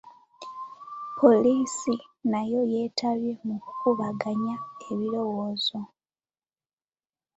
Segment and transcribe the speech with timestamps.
[1.19, 1.93] Poliisi
[2.31, 4.55] nayo yeetabye mu kukubaganya
[4.91, 5.79] ebirowoozo.